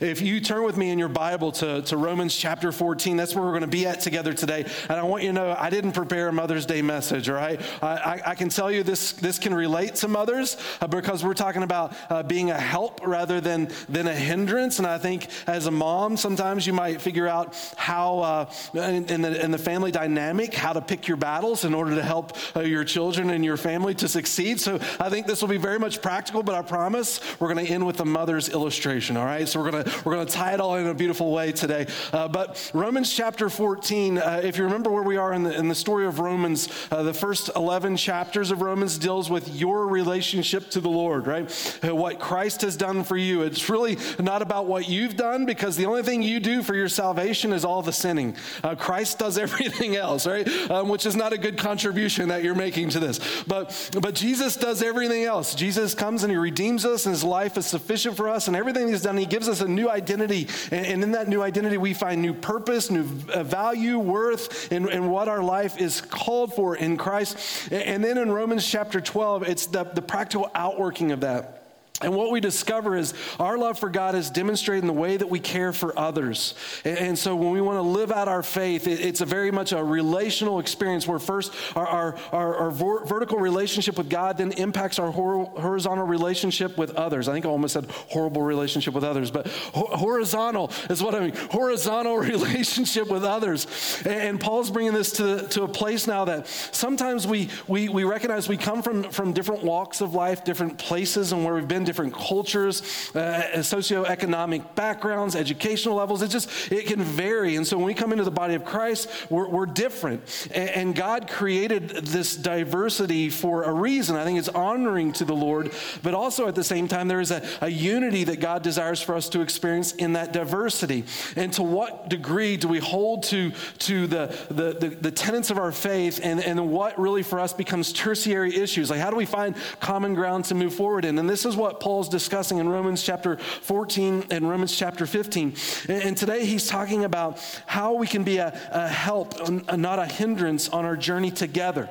[0.00, 3.44] If you turn with me in your Bible to, to Romans chapter 14, that's where
[3.44, 4.64] we're going to be at together today.
[4.88, 7.60] And I want you to know I didn't prepare a Mother's Day message, right?
[7.82, 11.34] I, I, I can tell you this, this can relate to mothers uh, because we're
[11.34, 14.78] talking about uh, being a help rather than, than a hindrance.
[14.78, 19.20] And I think as a mom, sometimes you might figure out how, uh, in, in,
[19.20, 22.60] the, in the family dynamic, how to pick your battles in order to help uh,
[22.60, 24.60] your children and your family to succeed.
[24.60, 27.70] So I think this will be very much practical, but I promise we're going to
[27.70, 29.46] end with the mother's illustration, all right?
[29.46, 31.86] So we're going to we're going to tie it all in a beautiful way today.
[32.12, 35.68] Uh, but Romans chapter 14, uh, if you remember where we are in the, in
[35.68, 40.70] the story of Romans, uh, the first 11 chapters of Romans deals with your relationship
[40.70, 41.80] to the Lord, right?
[41.84, 43.42] Uh, what Christ has done for you.
[43.42, 46.88] It's really not about what you've done because the only thing you do for your
[46.88, 48.36] salvation is all the sinning.
[48.62, 50.48] Uh, Christ does everything else, right?
[50.70, 53.20] Um, which is not a good contribution that you're making to this.
[53.46, 55.54] But, but Jesus does everything else.
[55.54, 58.88] Jesus comes and he redeems us, and his life is sufficient for us, and everything
[58.88, 60.48] he's done, he gives us a new identity.
[60.70, 64.88] And, and in that new identity, we find new purpose, new uh, value, worth, and,
[64.88, 67.70] and what our life is called for in Christ.
[67.72, 71.59] And then in Romans chapter 12, it's the, the practical outworking of that.
[72.02, 75.28] And what we discover is our love for God is demonstrated in the way that
[75.28, 76.54] we care for others.
[76.84, 79.84] And, so when we want to live out our faith, it's a very much a
[79.84, 85.10] relational experience where first our, our, our, our vertical relationship with God then impacts our
[85.10, 87.28] horizontal relationship with others.
[87.28, 91.34] I think I almost said horrible relationship with others, but horizontal is what I mean.
[91.50, 93.66] Horizontal relationship with others.
[94.06, 98.48] And Paul's bringing this to, to a place now that sometimes we, we, we recognize
[98.48, 102.14] we come from, from different walks of life, different places and where we've been different
[102.14, 102.82] cultures,
[103.16, 106.22] uh, socioeconomic backgrounds, educational levels.
[106.22, 107.56] It just, it can vary.
[107.56, 110.22] And so when we come into the body of Christ, we're, we're different.
[110.54, 114.14] And, and God created this diversity for a reason.
[114.14, 115.72] I think it's honoring to the Lord,
[116.04, 119.16] but also at the same time, there is a, a unity that God desires for
[119.16, 121.04] us to experience in that diversity.
[121.34, 125.58] And to what degree do we hold to, to the, the, the, the tenets of
[125.58, 128.90] our faith and, and what really for us becomes tertiary issues?
[128.90, 131.18] Like, how do we find common ground to move forward in?
[131.18, 135.54] And this is what Paul's discussing in Romans chapter 14 and Romans chapter 15.
[135.88, 140.68] And today he's talking about how we can be a, a help, not a hindrance
[140.68, 141.88] on our journey together.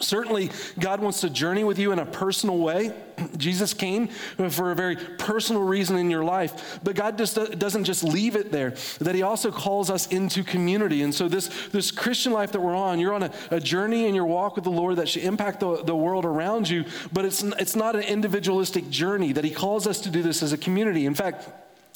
[0.00, 2.92] Certainly, God wants to journey with you in a personal way.
[3.36, 8.02] Jesus came for a very personal reason in your life, but God just doesn't just
[8.02, 11.02] leave it there, that He also calls us into community.
[11.02, 14.14] And so, this, this Christian life that we're on, you're on a, a journey in
[14.16, 17.44] your walk with the Lord that should impact the, the world around you, but it's,
[17.44, 21.06] it's not an individualistic journey, that He calls us to do this as a community.
[21.06, 21.48] In fact,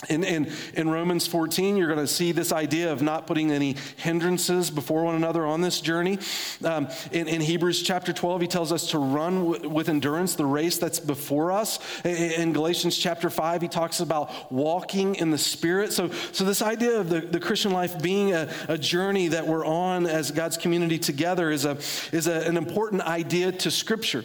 [0.08, 3.76] in, in, in, Romans 14, you're going to see this idea of not putting any
[3.96, 6.18] hindrances before one another on this journey.
[6.64, 10.46] Um, in, in, Hebrews chapter 12, he tells us to run w- with endurance the
[10.46, 11.78] race that's before us.
[12.02, 15.92] In, in, Galatians chapter 5, he talks about walking in the Spirit.
[15.92, 19.66] So, so this idea of the, the Christian life being a, a, journey that we're
[19.66, 21.76] on as God's community together is, a,
[22.10, 24.24] is a, an important idea to Scripture.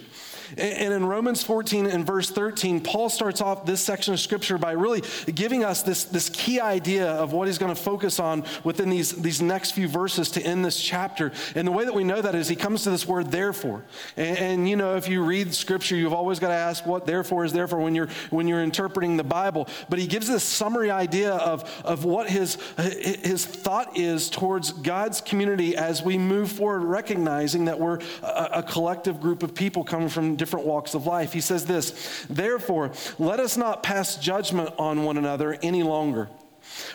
[0.56, 4.72] And in Romans 14 and verse 13, Paul starts off this section of scripture by
[4.72, 5.02] really
[5.34, 9.12] giving us this, this key idea of what he's going to focus on within these,
[9.12, 11.32] these next few verses to end this chapter.
[11.54, 13.84] And the way that we know that is he comes to this word therefore.
[14.16, 17.44] And, and you know, if you read scripture, you've always got to ask what therefore
[17.44, 19.68] is therefore when you're when you're interpreting the Bible.
[19.88, 25.20] But he gives this summary idea of, of what his his thought is towards God's
[25.20, 30.08] community as we move forward, recognizing that we're a, a collective group of people coming
[30.08, 31.32] from different walks of life.
[31.32, 36.28] He says this Therefore, let us not pass judgment on one another any longer,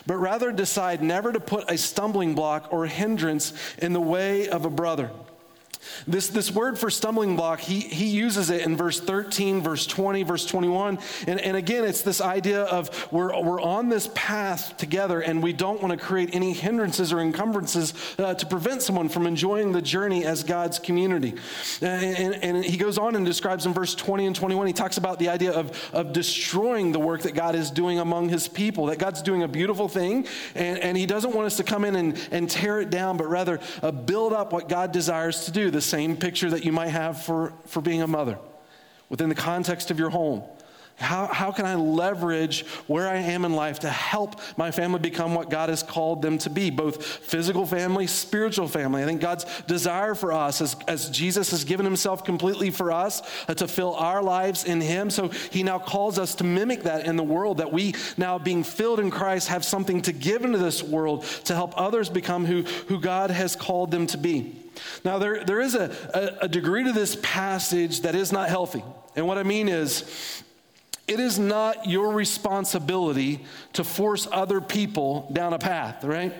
[0.06, 4.64] but rather decide never to put a stumbling block or hindrance in the way of
[4.64, 5.10] a brother.
[6.06, 10.22] This, this word for stumbling block, he, he uses it in verse 13, verse 20,
[10.22, 10.98] verse 21.
[11.26, 15.52] And, and again, it's this idea of we're, we're on this path together and we
[15.52, 19.82] don't want to create any hindrances or encumbrances uh, to prevent someone from enjoying the
[19.82, 21.34] journey as God's community.
[21.80, 24.96] And, and, and, he goes on and describes in verse 20 and 21, he talks
[24.96, 28.86] about the idea of, of destroying the work that God is doing among his people,
[28.86, 31.96] that God's doing a beautiful thing and, and he doesn't want us to come in
[31.96, 35.71] and, and tear it down, but rather uh, build up what God desires to do
[35.72, 38.38] the same picture that you might have for, for being a mother
[39.08, 40.42] within the context of your home.
[40.96, 45.34] How, how can I leverage where I am in life to help my family become
[45.34, 49.02] what God has called them to be, both physical family, spiritual family?
[49.02, 53.22] I think God's desire for us, as, as Jesus has given himself completely for us,
[53.48, 55.10] uh, to fill our lives in him.
[55.10, 58.62] So he now calls us to mimic that in the world, that we now, being
[58.62, 62.62] filled in Christ, have something to give into this world to help others become who,
[62.62, 64.61] who God has called them to be.
[65.04, 68.82] Now, there, there is a, a, a degree to this passage that is not healthy.
[69.16, 70.42] And what I mean is,
[71.08, 73.44] it is not your responsibility
[73.74, 76.32] to force other people down a path, right?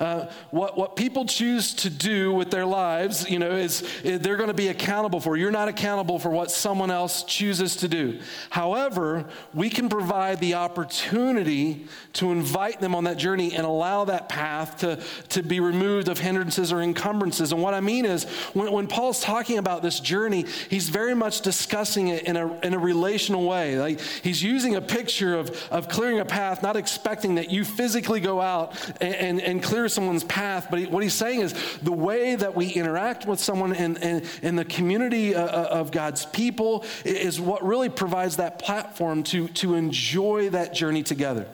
[0.00, 4.36] Uh, what, what people choose to do with their lives, you know, is, is they're
[4.36, 5.36] going to be accountable for.
[5.36, 8.20] You're not accountable for what someone else chooses to do.
[8.50, 14.28] However, we can provide the opportunity to invite them on that journey and allow that
[14.28, 15.00] path to,
[15.30, 17.52] to be removed of hindrances or encumbrances.
[17.52, 21.40] And what I mean is, when, when Paul's talking about this journey, he's very much
[21.42, 23.78] discussing it in a, in a relational way.
[23.78, 28.20] Like he's using a picture of, of clearing a path, not expecting that you physically
[28.20, 31.52] go out and, and, and clear clear someone's path, but he, what he's saying is
[31.82, 35.90] the way that we interact with someone in, in, in the community uh, uh of
[35.90, 41.46] God's people is what really provides that platform to, to enjoy that journey together.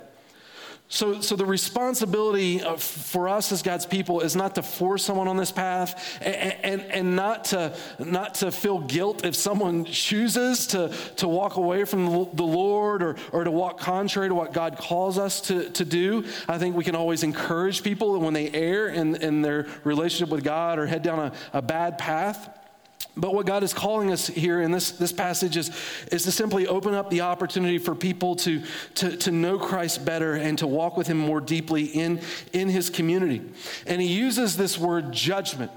[0.93, 5.37] So, so the responsibility for us as God's people is not to force someone on
[5.37, 10.93] this path and, and, and, not, to, not to feel guilt if someone chooses to,
[11.15, 15.17] to walk away from the Lord or, or to walk contrary to what God calls
[15.17, 16.25] us to, to do.
[16.49, 20.43] I think we can always encourage people when they err in, in their relationship with
[20.43, 22.60] God or head down a, a bad path.
[23.17, 25.71] But what God is calling us here in this, this passage is,
[26.13, 28.63] is to simply open up the opportunity for people to,
[28.97, 32.21] to, to know Christ better and to walk with Him more deeply in,
[32.53, 33.43] in His community.
[33.87, 35.73] And He uses this word judgment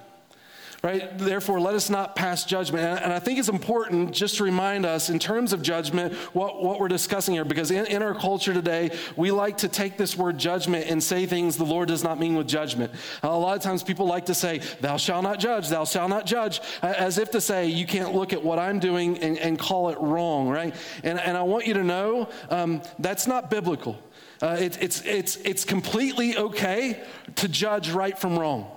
[0.83, 1.17] right?
[1.17, 2.83] Therefore, let us not pass judgment.
[3.01, 6.77] And I think it's important just to remind us, in terms of judgment, what, what
[6.77, 10.37] we're discussing here, because in, in our culture today, we like to take this word
[10.37, 12.91] judgment and say things the Lord does not mean with judgment.
[13.23, 16.25] A lot of times people like to say, Thou shalt not judge, thou shalt not
[16.25, 19.87] judge, as if to say, You can't look at what I'm doing and, and call
[19.87, 20.75] it wrong, right?
[21.01, 23.97] And, and I want you to know um, that's not biblical.
[24.41, 27.01] Uh, it, it's, it's, it's completely okay
[27.35, 28.69] to judge right from wrong.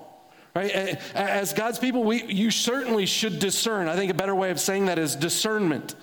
[0.57, 0.99] Right?
[1.15, 3.89] As God's people, we, you certainly should discern.
[3.89, 5.95] I think a better way of saying that is discernment.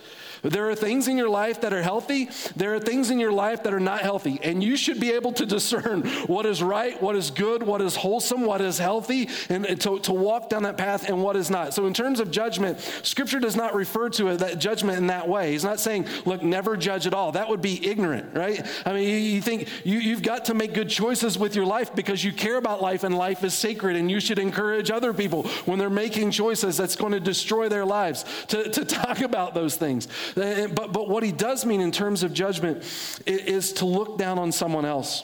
[0.44, 3.64] There are things in your life that are healthy, there are things in your life
[3.64, 7.16] that are not healthy, and you should be able to discern what is right, what
[7.16, 11.08] is good, what is wholesome, what is healthy, and, to, to walk down that path
[11.08, 11.74] and what is not.
[11.74, 15.28] So, in terms of judgment, Scripture does not refer to it, that judgment in that
[15.28, 15.52] way.
[15.52, 17.32] He's not saying, look, never judge at all.
[17.32, 18.66] That would be ignorant, right?
[18.86, 21.96] I mean, you, you think you, you've got to make good choices with your life
[21.96, 25.44] because you care about life and life is sacred, and you should encourage other people
[25.66, 29.78] when they're making choices that's going to destroy their lives to, to talk about those
[29.78, 30.08] things.
[30.36, 32.84] Eh, but, but what he does mean in terms of judgment
[33.26, 35.24] is to look down on someone else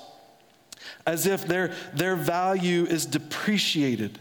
[1.05, 4.19] as if their, their value is depreciated.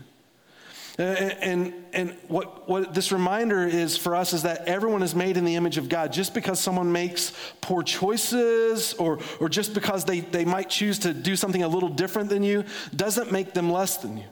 [0.99, 5.15] Eh, eh, and, and what, what this reminder is for us is that everyone is
[5.15, 6.13] made in the image of God.
[6.13, 11.15] Just because someone makes poor choices or, or just because they, they might choose to
[11.15, 12.65] do something a little different than you
[12.97, 14.25] doesn't make them less than you.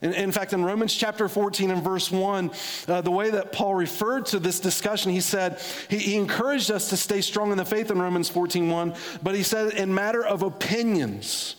[0.00, 2.50] In, in, fact, in Romans chapter 14 and verse 1,
[2.86, 6.90] uh, the way that Paul referred to this discussion, he said, he, he, encouraged us
[6.90, 10.24] to stay strong in the faith in Romans 14 1, but he said, in matter
[10.24, 11.56] of opinions,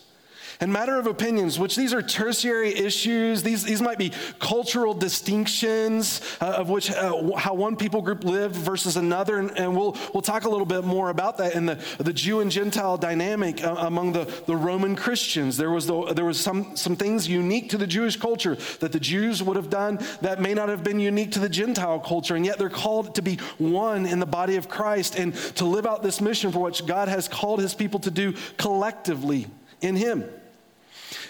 [0.62, 3.44] and matter of opinions, which these are tertiary issues.
[3.44, 8.56] These, these might be cultural distinctions uh, of which uh, how one people group lived
[8.56, 9.38] versus another.
[9.38, 12.42] And, and, we'll, we'll talk a little bit more about that in the, the Jew
[12.42, 15.56] and Gentile dynamic uh, among the, the Roman Christians.
[15.56, 19.00] There was, the, there was some, some things unique to the Jewish culture that the
[19.00, 22.36] Jews would have done that may not have been unique to the Gentile culture.
[22.36, 25.86] And yet they're called to be one in the body of Christ and to live
[25.86, 29.48] out this mission for which God has called his people to do collectively
[29.82, 30.30] in him.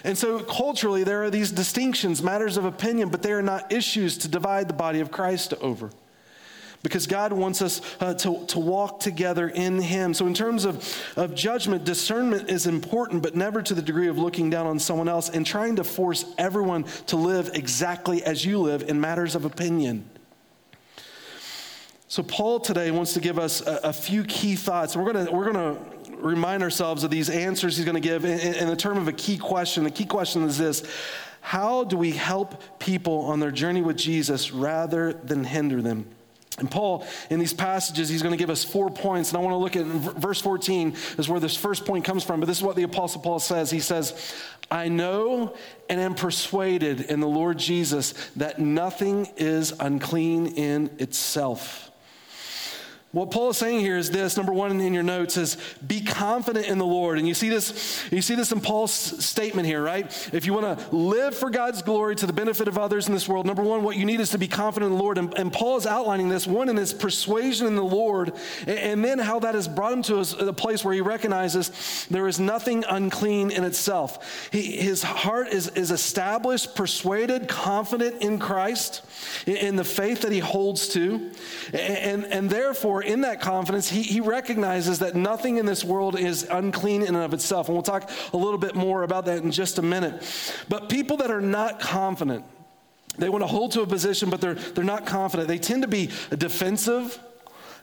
[0.04, 4.18] And so, culturally, there are these distinctions, matters of opinion, but they are not issues
[4.18, 5.90] to divide the body of Christ over.
[6.82, 10.14] Because God wants us uh, to, to walk together in Him.
[10.14, 10.82] So, in terms of,
[11.16, 15.08] of judgment, discernment is important, but never to the degree of looking down on someone
[15.08, 19.44] else and trying to force everyone to live exactly as you live in matters of
[19.44, 20.08] opinion.
[22.08, 24.96] So, Paul today wants to give us a, a few key thoughts.
[24.96, 25.76] We're going we're gonna
[26.22, 29.12] remind ourselves of these answers he's going to give in, in the term of a
[29.12, 29.84] key question.
[29.84, 30.82] The key question is this
[31.40, 36.06] How do we help people on their journey with Jesus rather than hinder them?
[36.60, 39.30] And Paul, in these passages, he's going to give us four points.
[39.30, 42.38] And I want to look at verse 14 is where this first point comes from.
[42.38, 43.70] But this is what the Apostle Paul says.
[43.70, 44.34] He says,
[44.70, 45.56] I know
[45.88, 51.89] and am persuaded in the Lord Jesus that nothing is unclean in itself.
[53.12, 56.66] What Paul is saying here is this number one in your notes is be confident
[56.66, 57.18] in the Lord.
[57.18, 60.06] And you see this, you see this in Paul's statement here, right?
[60.32, 63.28] If you want to live for God's glory to the benefit of others in this
[63.28, 65.18] world, number one, what you need is to be confident in the Lord.
[65.18, 68.32] And, and Paul is outlining this, one in his persuasion in the Lord,
[68.68, 72.06] and, and then how that has brought him to a, a, place where he recognizes
[72.10, 74.50] there is nothing unclean in itself.
[74.52, 79.02] He, his heart is, is established, persuaded, confident in Christ,
[79.46, 81.32] in, in the faith that he holds to.
[81.72, 85.84] and, and, and therefore, therefore, in that confidence, he, he recognizes that nothing in this
[85.84, 87.68] world is unclean in and of itself.
[87.68, 90.22] And we'll talk a little bit more about that in just a minute.
[90.68, 92.44] But people that are not confident,
[93.18, 95.48] they want to hold to a position, but they're, they're not confident.
[95.48, 97.18] They tend to be defensive,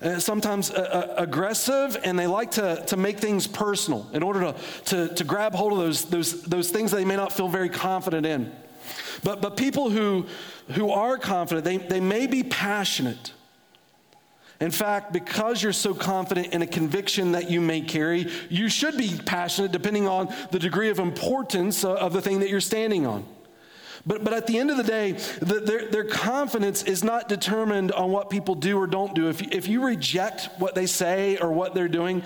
[0.01, 4.39] uh, sometimes uh, uh, aggressive, and they like to, to make things personal in order
[4.41, 4.55] to,
[4.85, 8.25] to, to grab hold of those, those, those things they may not feel very confident
[8.25, 8.51] in.
[9.23, 10.27] But, but people who,
[10.73, 13.33] who are confident, they, they may be passionate.
[14.59, 18.97] In fact, because you're so confident in a conviction that you may carry, you should
[18.97, 23.05] be passionate depending on the degree of importance uh, of the thing that you're standing
[23.05, 23.25] on.
[24.07, 27.91] But, but at the end of the day, the, their, their confidence is not determined
[27.91, 29.27] on what people do or don't do.
[29.27, 32.23] If, if you reject what they say or what they're doing,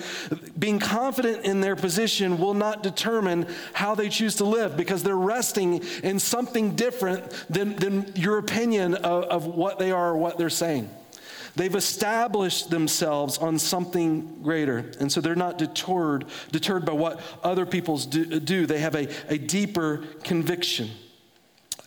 [0.58, 5.18] being confident in their position will not determine how they choose to live because they're
[5.18, 10.38] resting in something different than, than your opinion of, of what they are or what
[10.38, 10.88] they're saying.
[11.56, 14.92] They've established themselves on something greater.
[15.00, 18.66] And so they're not deterred, deterred by what other people do.
[18.66, 20.90] They have a, a deeper conviction.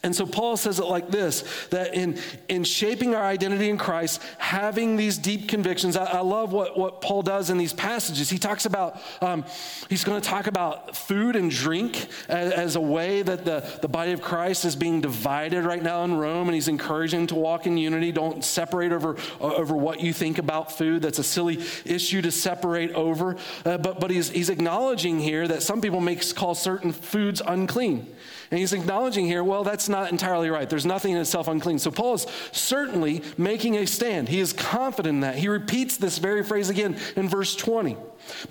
[0.04, 2.18] And so Paul says it like this that in,
[2.48, 7.00] in shaping our identity in Christ, having these deep convictions, I, I love what, what
[7.00, 8.30] Paul does in these passages.
[8.30, 9.44] He talks about, um,
[9.88, 13.88] he's going to talk about food and drink as, as, a way that the, the
[13.88, 17.66] body of Christ is being divided right now in Rome, and he's encouraging to walk
[17.66, 18.12] in unity.
[18.12, 21.02] Don't separate over, over what you think about food.
[21.02, 23.36] That's a silly issue to separate over.
[23.64, 28.14] Uh, but but he's, he's acknowledging here that some people may call certain foods unclean.
[28.54, 30.70] And he's acknowledging here, well, that's not entirely right.
[30.70, 31.80] There's nothing in itself unclean.
[31.80, 34.28] So Paul is certainly making a stand.
[34.28, 35.34] He is confident in that.
[35.34, 37.96] He repeats this very phrase again in verse 20.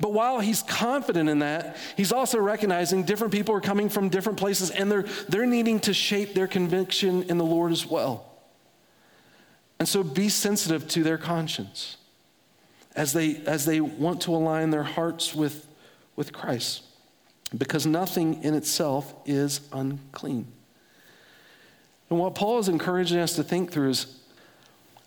[0.02, 4.38] But while he's confident in that, he's also recognizing different people are coming from different
[4.38, 8.30] places and they're, they're needing to shape their conviction in the Lord as well.
[9.80, 11.96] And so be sensitive to their conscience
[12.94, 15.66] as they, as they want to align their hearts with,
[16.18, 16.84] with Christ
[17.58, 20.48] because nothing in itself is unclean.
[22.10, 24.20] And what Paul is encouraging us to think through is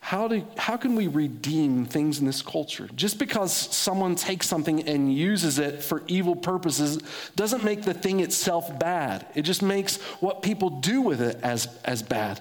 [0.01, 2.89] how, do, how can we redeem things in this culture?
[2.95, 6.99] Just because someone takes something and uses it for evil purposes
[7.35, 9.27] doesn't make the thing itself bad.
[9.35, 12.41] It just makes what people do with it as, as bad.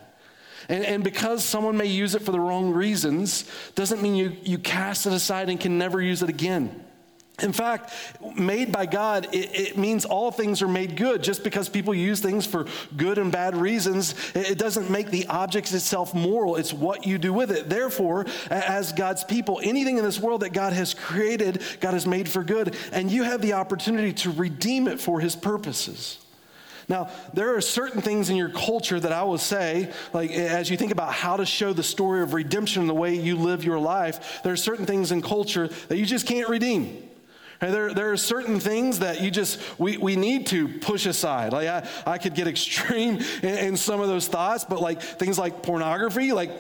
[0.70, 4.60] And, and because someone may use it for the wrong reasons doesn't mean you, you
[4.60, 6.85] cast it aside and can never use it again.
[7.42, 7.92] In fact,
[8.38, 11.22] made by God, it, it, means all things are made good.
[11.22, 12.66] Just because people use things for
[12.96, 16.56] good and bad reasons, it, doesn't make the object itself moral.
[16.56, 17.68] It's what you do with it.
[17.68, 22.30] Therefore, as God's people, anything in this world that God has created, God has made
[22.30, 26.20] for good, and you have the opportunity to redeem it for His purposes.
[26.88, 30.78] Now, there are certain things in your culture that I will say, like as you
[30.78, 33.80] think about how to show the story of redemption in the way you live your
[33.80, 37.10] life, there are certain things in culture that you just can't redeem.
[37.60, 41.54] There, there are certain things that you just, we, we need to push aside.
[41.54, 45.40] Like I, I could get extreme in, in some of those thoughts, but like things
[45.40, 46.52] like pornography, like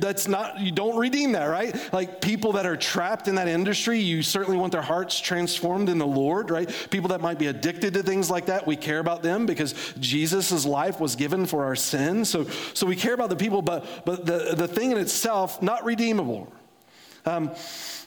[0.00, 1.92] that's not, you don't redeem that, right?
[1.92, 5.98] Like people that are trapped in that industry, you certainly want their hearts transformed in
[5.98, 6.68] the Lord, right?
[6.90, 10.64] People that might be addicted to things like that, we care about them because Jesus'
[10.64, 12.28] life was given for our sins.
[12.28, 15.84] So, so we care about the people, but, but the, the thing in itself, not
[15.84, 16.52] redeemable.
[17.24, 17.50] Um,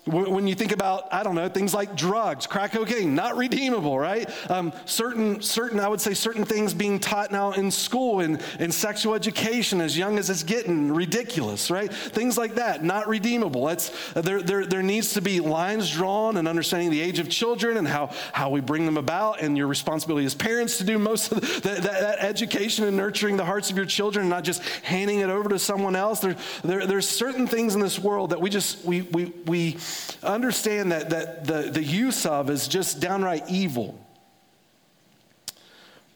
[0.09, 4.29] when you think about, I don't know, things like drugs, crack cocaine, not redeemable, right?
[4.49, 8.71] Um, certain, certain, I would say, certain things being taught now in school and in
[8.71, 11.93] sexual education as young as it's getting, ridiculous, right?
[11.93, 13.69] Things like that, not redeemable.
[14.15, 17.87] There, there, there needs to be lines drawn and understanding the age of children and
[17.87, 21.41] how, how we bring them about and your responsibility as parents to do most of
[21.41, 25.29] the, that, that, education and nurturing the hearts of your children not just handing it
[25.29, 26.19] over to someone else.
[26.19, 29.77] There, there, there's certain things in this world that we just, we, we, we,
[30.23, 33.99] understand that, that the, the use of is just downright evil.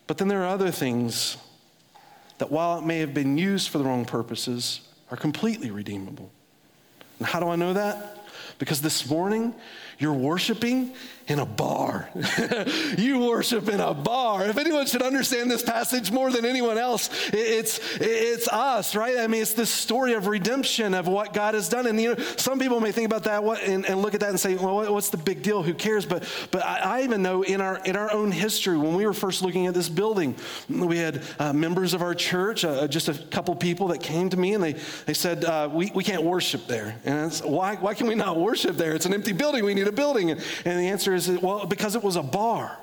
[0.08, 1.38] But then there are other things
[2.38, 6.32] that, while it may have been used for the wrong purposes, are completely redeemable.
[7.20, 8.13] And how do I know that?
[8.60, 9.54] Because this morning
[10.00, 10.94] you're worshiping
[11.28, 12.10] in a bar.
[12.98, 14.46] you worship in a bar.
[14.46, 19.18] If anyone should understand this passage more than anyone else, it's, it's us, right?
[19.18, 21.88] I mean, it's this story of redemption of what God has done.
[21.88, 24.40] And, you know, some people may think about that and, and look at that and
[24.40, 25.64] say, well, what's the big deal?
[25.64, 26.06] Who cares?
[26.06, 29.14] But, but I, I, even know in our, in our own history, when we were
[29.14, 30.36] first looking at this building,
[30.70, 34.38] we had uh, members of our church, uh, just a couple people that came to
[34.38, 34.74] me and they,
[35.06, 37.00] they said, uh, we, we can't worship there.
[37.06, 38.94] And why, why can we not worship there?
[38.94, 39.64] It's an empty building.
[39.66, 40.32] We need a building.
[40.32, 42.78] And, the answer is, well, because it was a bar.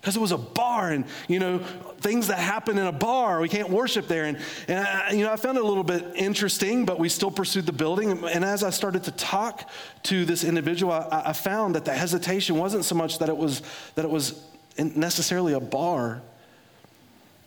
[0.00, 1.58] because it was a bar and you know
[2.00, 4.36] things that happen in a bar we can't worship there and,
[4.68, 7.64] and I, you know i found it a little bit interesting but we still pursued
[7.64, 9.70] the building and as i started to talk
[10.02, 13.62] to this individual i, I found that the hesitation wasn't so much that it was
[13.94, 14.38] that it was
[14.76, 16.20] necessarily a bar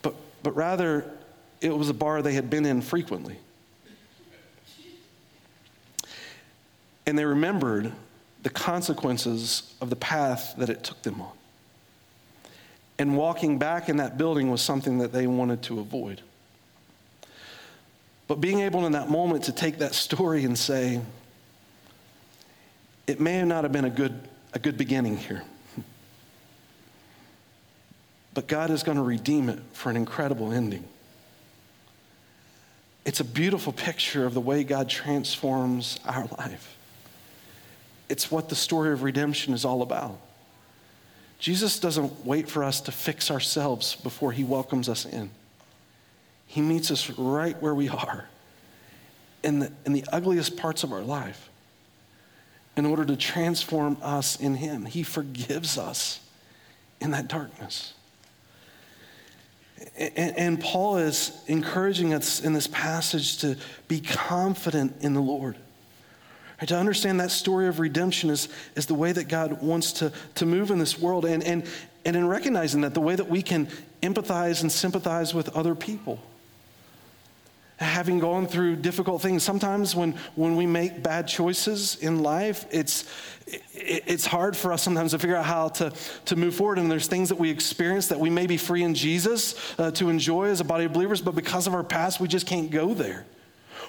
[0.01, 1.06] but but rather
[1.62, 3.38] it was a bar they had been in frequently
[7.08, 7.92] and they remembered
[8.44, 11.32] the consequences of the path that it took them on
[13.00, 16.22] and walking back in that building was something that they wanted to avoid.
[18.28, 21.02] But being able in that moment to take that story and say,
[23.06, 24.20] it may not have been a good,
[24.54, 25.44] a good beginning here.
[28.34, 30.84] But God is going to redeem it for an incredible ending.
[33.06, 36.77] It's a beautiful picture of the way God transforms our life.
[38.10, 40.20] It's what the story of redemption is all about.
[41.40, 45.30] Jesus doesn't wait for us to fix ourselves before he welcomes us in.
[46.48, 48.28] He meets us right where we are,
[49.44, 51.50] in the, in the ugliest parts of our life,
[52.76, 54.86] in order to transform us in him.
[54.86, 56.22] He forgives us
[57.02, 57.94] in that darkness.
[59.98, 65.56] And, and Paul is encouraging us in this passage to be confident in the Lord.
[66.60, 70.12] Right, to understand that story of redemption is, is the way that God wants to,
[70.36, 71.64] to move in this world, and, and,
[72.04, 73.68] and in recognizing that the way that we can
[74.02, 76.20] empathize and sympathize with other people.
[77.78, 83.06] Having gone through difficult things, sometimes when, when we make bad choices in life, it's,
[83.76, 85.94] it's hard for us sometimes to figure out how to,
[86.26, 86.80] to move forward.
[86.80, 90.10] And there's things that we experience that we may be free in Jesus uh, to
[90.10, 92.96] enjoy as a body of believers, but because of our past, we just can't go
[92.96, 93.28] there.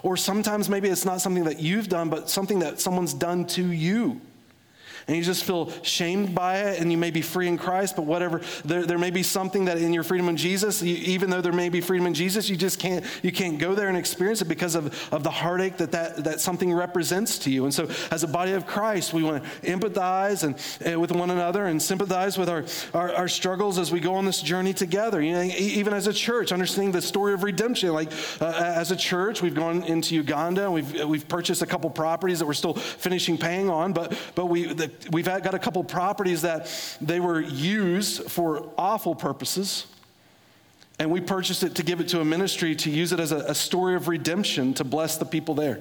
[0.03, 3.73] Or sometimes maybe it's not something that you've done, but something that someone's done to
[3.73, 4.21] you
[5.09, 8.05] and you just feel shamed by it and you may be free in Christ, but
[8.05, 11.41] whatever, there, there may be something that in your freedom in Jesus, you, even though
[11.41, 14.41] there may be freedom in Jesus, you just can't, you can't go there and experience
[14.41, 17.65] it because of, of the heartache that, that that something represents to you.
[17.65, 21.31] And so as a body of Christ, we want to empathize and, uh, with one
[21.31, 25.23] another and sympathize with our, our, our, struggles as we go on this journey together.
[25.23, 27.93] You know, even as a church, understanding the story of redemption.
[27.93, 32.39] Like uh, as a church, we've gone into Uganda, we've, we've purchased a couple properties
[32.41, 36.43] that we're still finishing paying on, but, but we, the, we've got a couple properties
[36.43, 39.87] that they were used for awful purposes.
[40.99, 43.39] And we purchased it to give it to a ministry to use it as a,
[43.39, 45.81] a story of redemption to bless the people there.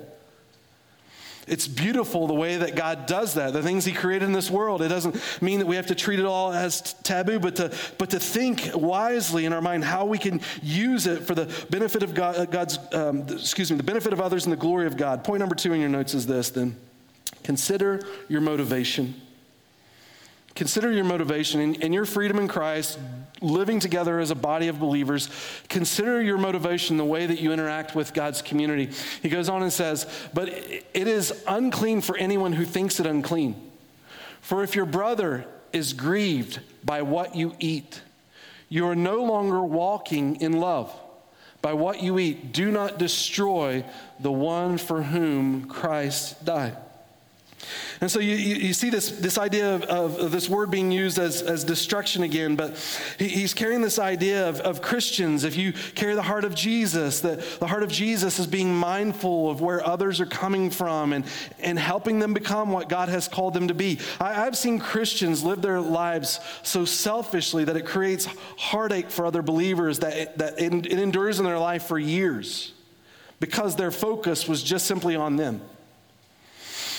[1.47, 3.53] It's beautiful the way that God does that.
[3.53, 4.81] The things He created in this world.
[4.81, 8.09] It doesn't mean that we have to treat it all as taboo, but to, but
[8.09, 12.13] to think wisely in our mind how we can use it for the benefit of
[12.13, 15.23] God, God's, um, excuse me, the benefit of others and the glory of God.
[15.23, 16.75] Point number two in your notes is this then.
[17.47, 19.15] Consider your motivation.
[20.53, 22.99] Consider your motivation and, and your freedom in Christ,
[23.39, 25.29] living together as a body of believers.
[25.69, 28.89] Consider your motivation, the way that you interact with God's community.
[29.21, 33.55] He goes on and says, But it is unclean for anyone who thinks it unclean.
[34.41, 38.01] For if your brother is grieved by what you eat,
[38.67, 40.93] you are no longer walking in love.
[41.61, 43.85] By what you eat, do not destroy
[44.19, 46.75] the one for whom Christ died.
[47.99, 51.41] And so you, you, see this, this idea of, of, this word being used as,
[51.41, 52.77] as destruction again, but
[53.17, 55.43] he, he's carrying this idea of, of Christians.
[55.43, 59.49] If you carry the heart of Jesus, that the heart of Jesus is being mindful
[59.49, 61.25] of where others are coming from and,
[61.59, 63.99] and helping them become what God has called them to be.
[64.19, 69.41] I, I've seen Christians live their lives so selfishly that it creates heartache for other
[69.41, 72.73] believers that it, that it, it endures in their life for years
[73.39, 75.61] because their focus was just simply on them.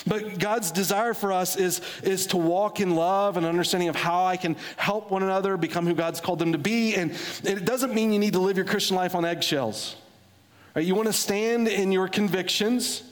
[0.08, 4.24] But God's desire for us is, is to walk in love and understanding of how
[4.24, 6.94] I can help one another become who God's called them to be.
[6.94, 7.12] And
[7.44, 9.96] it doesn't mean you need to live your Christian life on eggshells.
[10.74, 10.84] Right?
[10.84, 13.02] You want to stand in your convictions,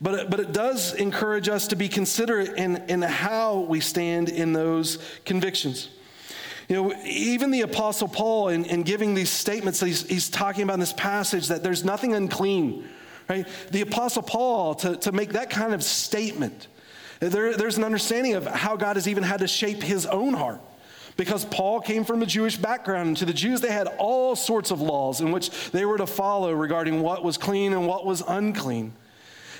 [0.00, 4.28] but it, but it does encourage us to be considerate in, in how we stand
[4.28, 5.88] in those convictions.
[6.68, 10.74] You know, even the Apostle Paul, in, in giving these statements, he's, he's talking about
[10.74, 12.88] in this passage that there's nothing unclean
[13.28, 13.46] Right?
[13.70, 16.68] The Apostle Paul, to, to make that kind of statement,
[17.20, 20.60] there, there's an understanding of how God has even had to shape his own heart.
[21.16, 24.72] Because Paul came from a Jewish background, and to the Jews, they had all sorts
[24.72, 28.22] of laws in which they were to follow regarding what was clean and what was
[28.26, 28.92] unclean.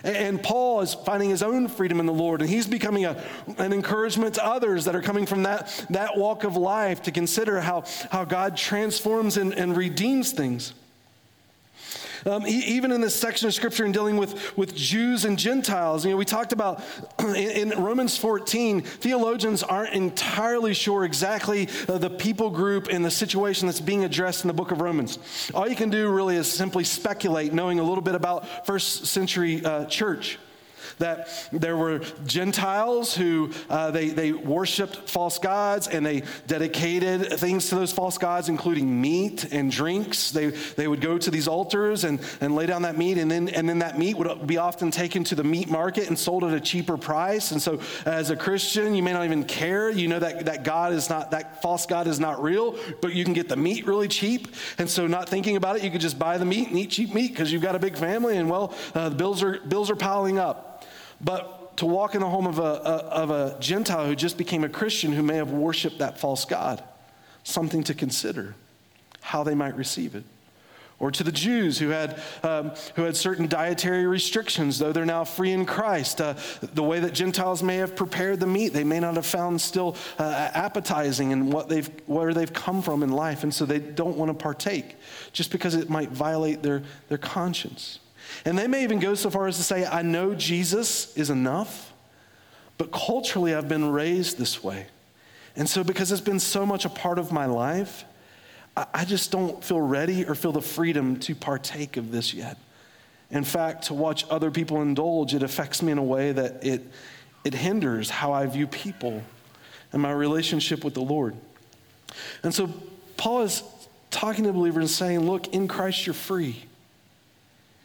[0.02, 3.22] And Paul is finding his own freedom in the Lord, and he's becoming a,
[3.56, 7.60] an encouragement to others that are coming from that, that walk of life to consider
[7.60, 10.74] how, how God transforms and, and redeems things.
[12.26, 16.10] Um, even in this section of scripture and dealing with, with Jews and Gentiles, you
[16.10, 16.82] know, we talked about
[17.18, 23.10] in, in Romans 14, theologians aren't entirely sure exactly uh, the people group and the
[23.10, 25.18] situation that's being addressed in the book of Romans.
[25.54, 29.64] All you can do really is simply speculate, knowing a little bit about first century
[29.64, 30.38] uh, church
[30.98, 37.68] that there were Gentiles who uh, they, they worshiped false gods and they dedicated things
[37.68, 40.30] to those false gods, including meat and drinks.
[40.30, 43.48] They, they would go to these altars and, and lay down that meat, and then,
[43.48, 46.52] and then that meat would be often taken to the meat market and sold at
[46.52, 47.52] a cheaper price.
[47.52, 49.90] And so, as a Christian, you may not even care.
[49.90, 53.24] You know that, that God is not, that false God is not real, but you
[53.24, 54.54] can get the meat really cheap.
[54.78, 57.14] And so, not thinking about it, you could just buy the meat and eat cheap
[57.14, 59.96] meat because you've got a big family, and well, uh, the bills are, bills are
[59.96, 60.73] piling up.
[61.24, 64.62] But to walk in the home of a, a, of a Gentile who just became
[64.62, 66.82] a Christian who may have worshiped that false God,
[67.42, 68.54] something to consider
[69.20, 70.24] how they might receive it.
[71.00, 75.24] Or to the Jews who had, um, who had certain dietary restrictions, though they're now
[75.24, 76.20] free in Christ.
[76.20, 79.60] Uh, the way that Gentiles may have prepared the meat, they may not have found
[79.60, 83.80] still uh, appetizing in what they've, where they've come from in life, and so they
[83.80, 84.94] don't want to partake
[85.32, 87.98] just because it might violate their, their conscience.
[88.44, 91.92] And they may even go so far as to say, I know Jesus is enough,
[92.78, 94.86] but culturally I've been raised this way.
[95.56, 98.04] And so, because it's been so much a part of my life,
[98.76, 102.58] I just don't feel ready or feel the freedom to partake of this yet.
[103.30, 106.82] In fact, to watch other people indulge, it affects me in a way that it,
[107.44, 109.22] it hinders how I view people
[109.92, 111.36] and my relationship with the Lord.
[112.42, 112.68] And so,
[113.16, 113.62] Paul is
[114.10, 116.64] talking to believers and saying, Look, in Christ you're free.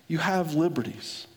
[0.10, 1.28] You have liberties.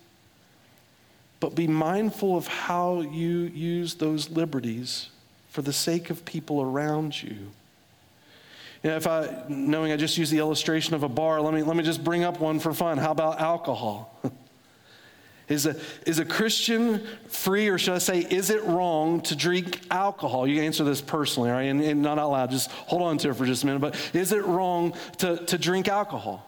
[1.39, 5.11] But be mindful of how you use those liberties
[5.51, 7.37] for the sake of people around you.
[8.83, 11.63] You know, if I, knowing I just used the illustration of a bar, let me,
[11.63, 12.99] let me just bring up one for fun.
[12.99, 14.19] How about alcohol?
[15.49, 19.81] Is a, is a Christian free, or should I say, is it wrong to drink
[19.91, 20.47] alcohol?
[20.47, 21.65] You answer this personally, right?
[21.65, 22.51] And, and not out loud.
[22.51, 23.81] Just hold on to it for just a minute.
[23.81, 26.47] But is it wrong to, to drink alcohol?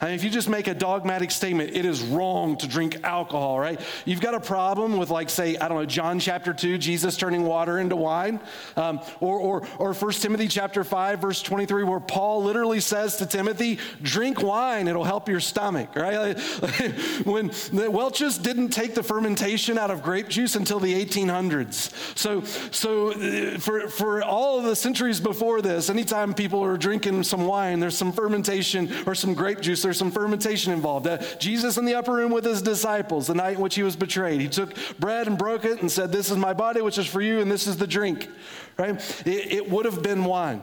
[0.00, 3.58] I mean, if you just make a dogmatic statement, it is wrong to drink alcohol,
[3.58, 3.80] right?
[4.04, 7.44] You've got a problem with, like, say, I don't know, John chapter 2, Jesus turning
[7.44, 8.40] water into wine,
[8.76, 13.26] um, or, or, or 1 Timothy chapter 5, verse 23, where Paul literally says to
[13.26, 16.38] Timothy, drink wine, it'll help your stomach, right?
[17.24, 21.92] when the Welch's didn't take the fermentation out of grape juice until the 1800s.
[22.16, 27.24] So, so uh, for, for all of the centuries before this, anytime people are drinking
[27.24, 31.06] some wine, there's some fermentation or some grape juice there's some fermentation involved.
[31.06, 33.96] Uh, Jesus in the upper room with his disciples the night in which he was
[33.96, 34.40] betrayed.
[34.40, 37.20] He took bread and broke it and said, This is my body, which is for
[37.20, 38.28] you, and this is the drink.
[38.76, 38.94] Right?
[39.26, 40.62] It, it would have been wine.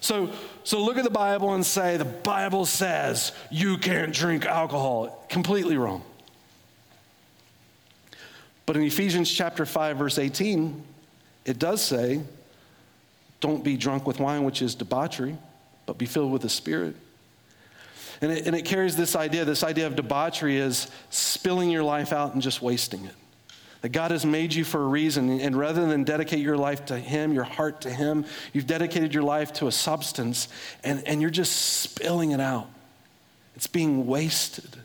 [0.00, 0.30] So,
[0.64, 5.26] so look at the Bible and say, The Bible says you can't drink alcohol.
[5.28, 6.02] Completely wrong.
[8.66, 10.82] But in Ephesians chapter 5, verse 18,
[11.44, 12.20] it does say,
[13.40, 15.36] Don't be drunk with wine, which is debauchery,
[15.86, 16.96] but be filled with the Spirit.
[18.20, 22.12] And it, and it carries this idea this idea of debauchery is spilling your life
[22.12, 23.14] out and just wasting it.
[23.82, 26.98] That God has made you for a reason, and rather than dedicate your life to
[26.98, 28.24] Him, your heart to Him,
[28.54, 30.48] you've dedicated your life to a substance,
[30.82, 32.70] and, and you're just spilling it out.
[33.56, 34.78] It's being wasted.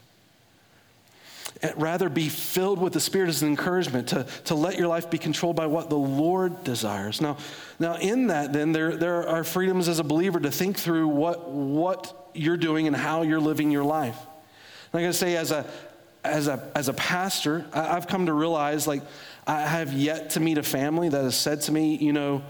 [1.76, 5.18] Rather be filled with the Spirit as an encouragement to, to let your life be
[5.18, 7.20] controlled by what the Lord desires.
[7.22, 7.38] Now,
[7.80, 11.50] now in that, then, there, there are freedoms as a believer to think through what,
[11.50, 14.18] what you're doing and how you're living your life.
[14.94, 15.66] I'm going to say, as a,
[16.24, 19.04] as a, as a pastor, I've come to realize like
[19.46, 22.42] I have yet to meet a family that has said to me, you know,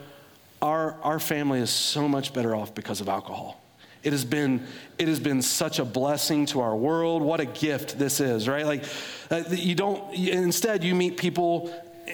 [0.61, 3.58] our, our family is so much better off because of alcohol.
[4.03, 4.65] It has been
[4.97, 7.21] it has been such a blessing to our world.
[7.21, 8.65] What a gift this is, right?
[8.65, 8.83] Like
[9.29, 11.73] uh, you don't instead you meet people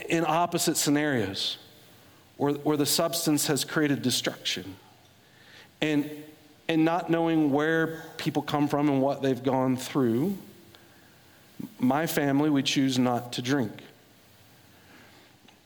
[0.09, 1.57] in opposite scenarios
[2.37, 4.75] where, where the substance has created destruction.
[5.81, 6.09] And
[6.67, 10.35] and not knowing where people come from and what they've gone through,
[11.79, 13.71] my family, we choose not to drink.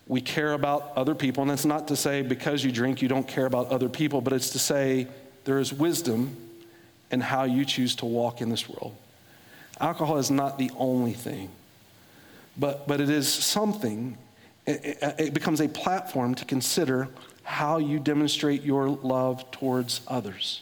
[0.08, 3.28] We care about other people, and that's not to say because you drink, you don't
[3.28, 5.08] care about other people, but it's to say
[5.50, 6.38] there is wisdom
[7.10, 8.96] in how you choose to walk in this world.
[9.80, 11.50] Alcohol is not the only thing,
[12.56, 14.16] but, but it is something.
[14.68, 17.08] It, it becomes a platform to consider
[17.42, 20.62] how you demonstrate your love towards others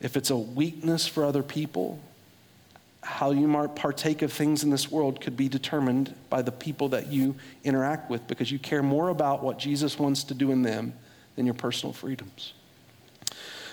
[0.00, 2.00] if it's a weakness for other people,
[3.04, 6.88] how you might partake of things in this world could be determined by the people
[6.88, 10.62] that you interact with because you care more about what Jesus wants to do in
[10.62, 10.92] them
[11.36, 12.52] than your personal freedoms.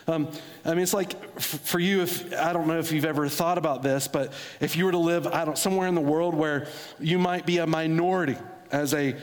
[0.08, 0.30] Um,
[0.66, 3.58] I mean, it's like f- for you, if I don't know if you've ever thought
[3.58, 6.68] about this, but if you were to live, I don't, somewhere in the world where
[7.00, 8.38] you might be a minority
[8.72, 9.16] as a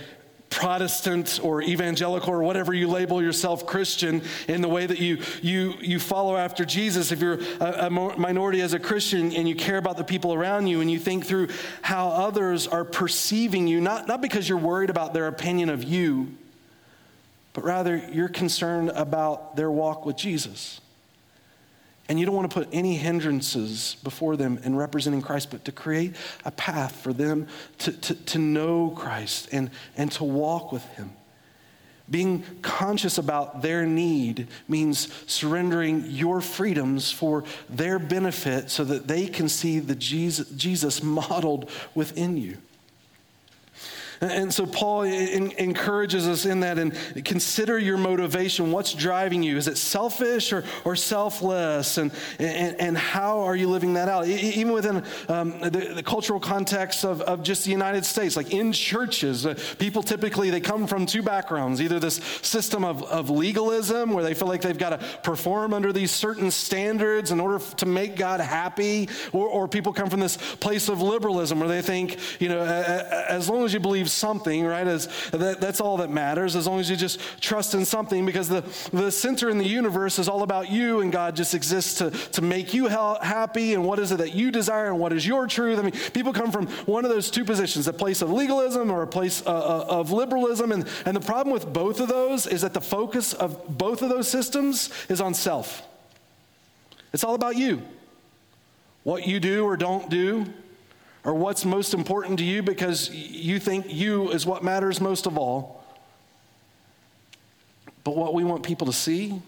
[0.50, 5.74] Protestant or evangelical or whatever you label yourself Christian in the way that you, you,
[5.80, 9.78] you follow after Jesus, if you're a, a, minority as a Christian and you care
[9.78, 11.48] about the people around you and you think through
[11.82, 16.34] how others are perceiving you, not, not because you're worried about their opinion of you,
[17.52, 20.80] but rather you're concerned about their walk with Jesus.
[22.08, 25.72] And you don't want to put any hindrances before them in representing Christ, but to
[25.72, 27.46] create a path for them
[27.78, 31.12] to, to, to know Christ and, and to walk with Him.
[32.10, 39.28] Being conscious about their need means surrendering your freedoms for their benefit so that they
[39.28, 42.58] can see the Jesus, Jesus modeled within you.
[44.20, 48.70] And so Paul encourages us in that and consider your motivation.
[48.70, 49.56] What's driving you?
[49.56, 51.96] Is it selfish or, or selfless?
[51.96, 54.26] And, and, and how are you living that out?
[54.26, 58.72] Even within um, the, the, cultural context of, of just the United States, like in
[58.72, 61.80] churches, uh, people typically, they come from two backgrounds.
[61.80, 65.94] Either this system of, of legalism where they feel like they've got to perform under
[65.94, 70.36] these certain standards in order to make God happy, or, or people come from this
[70.56, 74.86] place of liberalism where they think, you know, as long as you believe something, right?
[74.86, 78.48] As that, that's all that matters, as long as you just trust in something, because
[78.48, 82.10] the, the center in the universe is all about you, and God just exists to,
[82.10, 83.74] to make you happy.
[83.74, 85.78] And what is it that you desire, and what is your truth?
[85.78, 89.02] I mean, people come from one of those two positions a place of legalism or
[89.02, 90.72] a place uh, uh, of liberalism.
[90.72, 94.08] And, and the problem with both of those is that the focus of both of
[94.08, 95.82] those systems is on self.
[97.12, 97.82] It's all about you.
[99.02, 100.46] What you do or don't do,
[101.24, 105.36] or what's most important to you because you think you is what matters most of
[105.36, 105.84] all.
[108.04, 109.40] But what we want people to see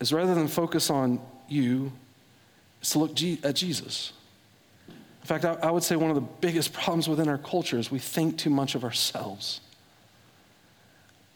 [0.00, 1.92] is rather than focus on you,
[2.82, 3.10] is to look
[3.44, 4.12] at Jesus.
[4.88, 7.98] In fact, I would say one of the biggest problems within our culture is we
[7.98, 9.60] think too much of ourselves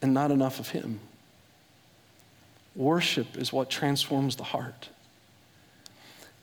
[0.02, 0.98] and not enough of Him.
[2.74, 4.88] Worship is what transforms the heart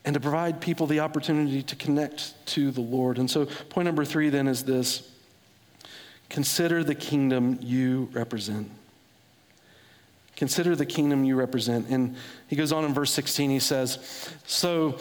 [0.03, 3.17] and to provide people the opportunity to connect to the Lord.
[3.17, 5.07] And so, point number three then is this
[6.29, 8.69] consider the kingdom you represent.
[10.35, 11.89] Consider the kingdom you represent.
[11.89, 12.15] And
[12.47, 14.97] he goes on in verse 16, he says, So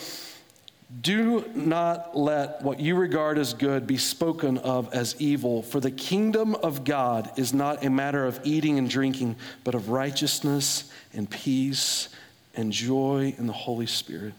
[1.00, 5.90] do not let what you regard as good be spoken of as evil, for the
[5.90, 11.30] kingdom of God is not a matter of eating and drinking, but of righteousness and
[11.30, 12.08] peace
[12.54, 14.34] and joy in the Holy Spirit.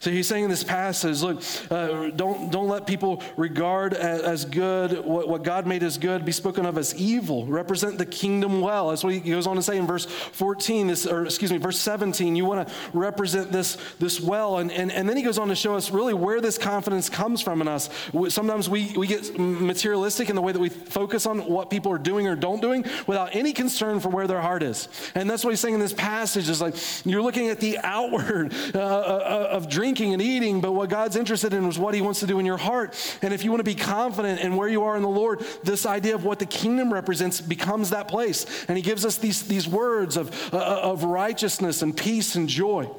[0.00, 4.44] So he's saying in this passage, look, uh, don't, don't let people regard as, as
[4.44, 7.46] good what, what, God made as good be spoken of as evil.
[7.46, 8.90] Represent the kingdom well.
[8.90, 11.78] That's what he goes on to say in verse 14, this, or excuse me, verse
[11.78, 12.36] 17.
[12.36, 14.58] You want to represent this, this well.
[14.58, 17.40] And, and, and then he goes on to show us really where this confidence comes
[17.40, 17.90] from in us.
[18.28, 21.98] Sometimes we, we get materialistic in the way that we focus on what people are
[21.98, 24.88] doing or don't doing without any concern for where their heart is.
[25.16, 28.54] And that's what he's saying in this passage is like you're looking at the outward
[28.74, 32.02] uh, uh of drinking drinking and eating, but what God's interested in is what He
[32.02, 32.94] wants to do in your heart.
[33.22, 35.86] And if you want to be confident in where you are in the Lord, this
[35.86, 38.66] idea of what the kingdom represents becomes that place.
[38.68, 42.90] And He gives us these, these words of, uh, of righteousness and peace and joy.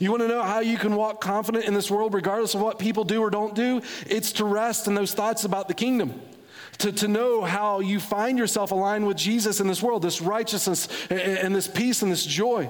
[0.00, 2.80] You want to know how you can walk confident in this world, regardless of what
[2.80, 3.80] people do or don't do?
[4.08, 6.20] It's to rest in those thoughts about the kingdom.
[6.78, 10.88] To, to know how you find yourself aligned with Jesus in this world, this righteousness
[11.10, 12.68] and, and this peace and this joy.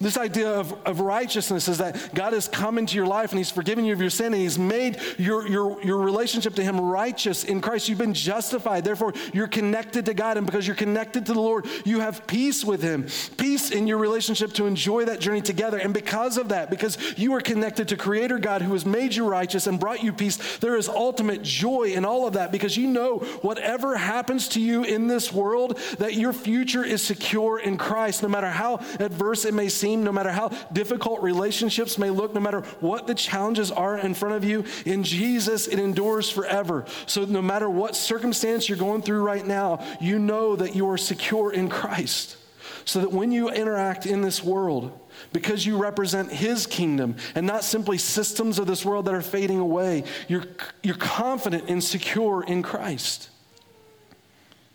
[0.00, 3.50] This idea of, of righteousness is that God has come into your life and He's
[3.50, 7.44] forgiven you of your sin and He's made your, your, your relationship to Him righteous
[7.44, 7.88] in Christ.
[7.88, 8.84] You've been justified.
[8.84, 10.36] Therefore, you're connected to God.
[10.36, 13.06] And because you're connected to the Lord, you have peace with Him,
[13.36, 15.78] peace in your relationship to enjoy that journey together.
[15.78, 19.26] And because of that, because you are connected to Creator God who has made you
[19.26, 22.86] righteous and brought you peace, there is ultimate joy in all of that because you
[22.86, 28.22] know whatever happens to you in this world, that your future is secure in Christ,
[28.22, 32.34] no matter how adverse it may seem seem, no matter how difficult relationships may look,
[32.34, 36.84] no matter what the challenges are in front of you, in Jesus, it endures forever.
[37.06, 40.98] So no matter what circumstance you're going through right now, you know that you are
[40.98, 42.36] secure in Christ.
[42.84, 44.98] So that when you interact in this world,
[45.32, 49.60] because you represent his kingdom and not simply systems of this world that are fading
[49.60, 50.44] away, you're,
[50.82, 53.28] you're confident and secure in Christ.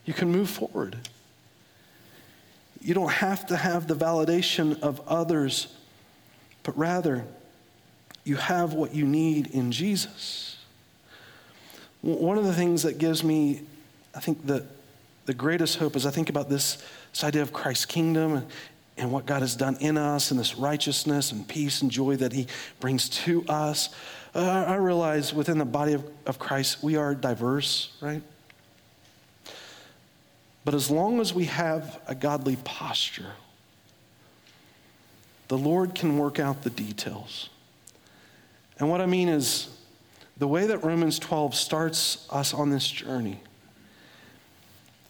[0.05, 0.97] You can move forward.
[2.81, 5.67] You don't have to have the validation of others,
[6.63, 7.25] but rather,
[8.23, 10.57] you have what you need in Jesus.
[12.01, 13.61] One of the things that gives me,
[14.15, 14.65] I think, the,
[15.25, 18.47] the greatest hope is I think about this, this idea of Christ's kingdom
[18.97, 22.33] and what God has done in us and this righteousness and peace and joy that
[22.33, 22.47] He
[22.79, 23.89] brings to us,
[24.33, 28.21] uh, I realize within the body of, of Christ, we are diverse, right?
[30.63, 33.33] But as long as we have a godly posture,
[35.47, 37.49] the Lord can work out the details.
[38.79, 39.69] And what I mean is,
[40.37, 43.39] the way that Romans 12 starts us on this journey,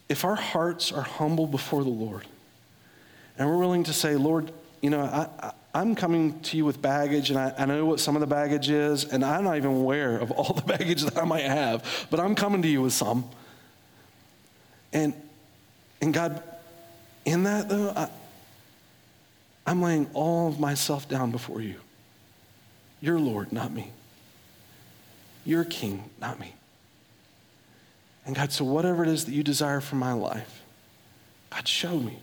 [0.08, 2.26] if our hearts are humble before the Lord,
[3.38, 7.30] and we're willing to say, Lord, you know, I, am coming to you with baggage,
[7.30, 10.18] and I, I know what some of the baggage is, and I'm not even aware
[10.18, 13.24] of all the baggage that I might have, but I'm coming to you with some.
[14.92, 15.14] And,
[16.02, 16.42] and God,
[17.24, 18.08] in that though, I,
[19.64, 21.76] I'm laying all of myself down before you.
[23.00, 23.92] You're Lord, not me.
[25.44, 26.54] You're King, not me.
[28.26, 30.62] And God, so whatever it is that you desire for my life,
[31.50, 32.18] God, show me.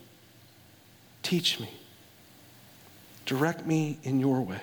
[1.23, 1.69] Teach me.
[3.25, 4.61] Direct me in your way.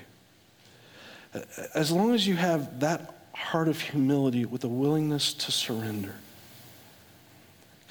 [1.75, 6.15] As long as you have that heart of humility with a willingness to surrender,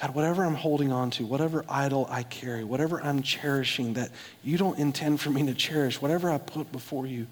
[0.00, 4.10] God, whatever I'm holding on to, whatever idol I carry, whatever I'm cherishing that
[4.42, 7.26] you don't intend for me to cherish, whatever I put before you,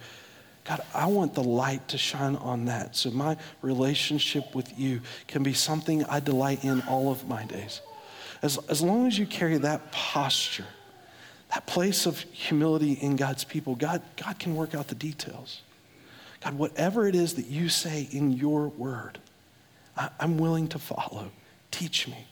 [0.64, 5.42] God, I want the light to shine on that so my relationship with you can
[5.42, 7.83] be something I delight in all of my days.
[8.40, 10.64] As, as long as you carry that posture,
[11.53, 15.61] that place of humility in God's people, God, God can work out the details.
[16.40, 19.18] God, whatever it is that you say in your word,
[19.98, 21.31] I, I'm willing to follow.
[21.70, 22.27] Teach me.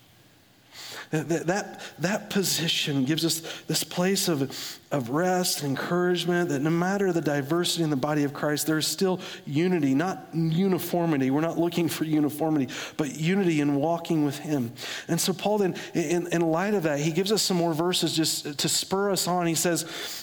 [1.12, 4.51] That, that, that position gives us this place of,
[4.90, 8.87] of rest and encouragement that no matter the diversity in the body of Christ, there's
[8.87, 11.31] still unity, not uniformity.
[11.31, 14.72] We're not looking for uniformity, but unity in walking with Him.
[15.07, 18.16] And so, Paul, then, in, in light of that, he gives us some more verses
[18.16, 19.46] just to spur us on.
[19.46, 20.22] He says,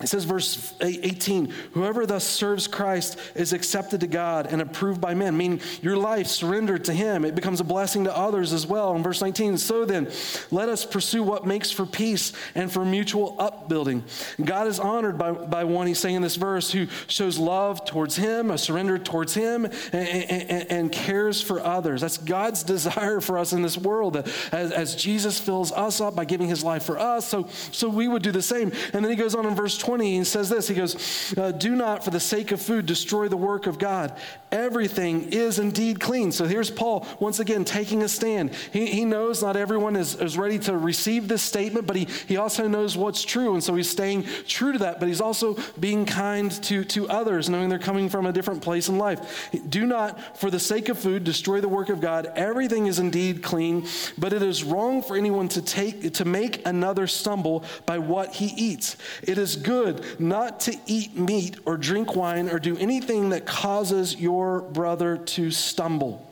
[0.00, 5.14] it says, verse 18, whoever thus serves Christ is accepted to God and approved by
[5.14, 7.24] men, meaning your life surrendered to Him.
[7.24, 8.94] It becomes a blessing to others as well.
[8.96, 10.10] In verse 19, so then,
[10.50, 14.04] let us pursue what makes for peace and for mutual upbuilding.
[14.42, 18.16] God is honored by, by one, he's saying in this verse, who shows love towards
[18.16, 22.00] Him, a surrender towards Him, and, and, and cares for others.
[22.00, 24.16] That's God's desire for us in this world,
[24.52, 28.08] as, as Jesus fills us up by giving His life for us, so, so we
[28.08, 28.72] would do the same.
[28.94, 31.50] And then he goes on in verse 20, 20, he says this He goes, uh,
[31.50, 34.16] Do not, for the sake of food, destroy the work of God.
[34.52, 36.30] Everything is indeed clean.
[36.30, 38.54] So here's Paul, once again, taking a stand.
[38.72, 42.36] He, he knows not everyone is, is ready to receive this statement, but he, he
[42.36, 43.54] also knows what's true.
[43.54, 47.48] And so he's staying true to that, but he's also being kind to, to others,
[47.48, 49.50] knowing they're coming from a different place in life.
[49.68, 52.26] Do not, for the sake of food, destroy the work of God.
[52.36, 53.86] Everything is indeed clean,
[54.18, 58.46] but it is wrong for anyone to take to make another stumble by what he
[58.56, 58.96] eats.
[59.22, 63.46] It is good good not to eat meat or drink wine or do anything that
[63.46, 66.26] causes your brother to stumble.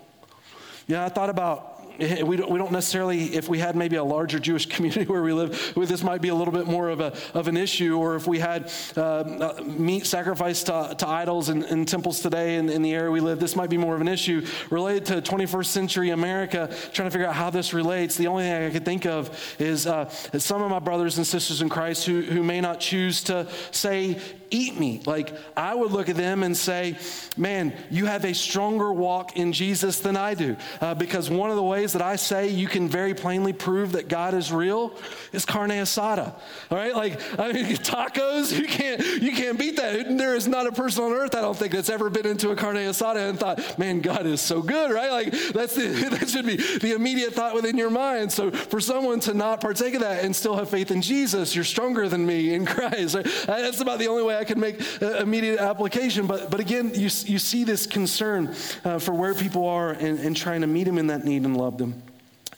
[0.87, 1.68] Yeah, I thought about
[1.99, 5.33] we don't, we don't necessarily, if we had maybe a larger Jewish community where we
[5.33, 8.27] live, this might be a little bit more of, a, of an issue, or if
[8.27, 12.83] we had uh, uh, meat sacrificed to, to idols in, in, temples today in, in
[12.83, 14.45] the area we live, this might be more of an issue.
[14.71, 18.67] Related to 21st century America, trying to figure out how this relates, the only thing
[18.67, 22.23] I could think of is, uh, some of my brothers and sisters in Christ who,
[22.23, 24.19] who may not choose to say
[24.51, 25.07] eat meat.
[25.07, 26.97] Like, I would look at them and say,
[27.37, 30.57] man, you have a stronger walk in Jesus than I do.
[30.81, 34.09] Uh, because one of the ways that I say you can very plainly prove that
[34.09, 34.95] God is real
[35.33, 36.35] is carne asada.
[36.71, 36.95] All right?
[36.95, 40.17] Like, I mean, tacos, you can't, you can't beat that.
[40.17, 42.57] There is not a person on earth, I don't think, that's ever been into a
[42.57, 45.11] carne asada and thought, man, God is so good, right?
[45.11, 48.33] Like, that's the, that should be the immediate thought within your mind.
[48.33, 51.65] So, for someone to not partake of that and still have faith in Jesus, you're
[51.65, 53.15] stronger than me in Christ.
[53.15, 53.25] Right?
[53.47, 56.27] That's about the only way I can make immediate application.
[56.27, 60.37] But, but again, you, you see this concern uh, for where people are and, and
[60.37, 62.03] trying to meet them in that need and love them.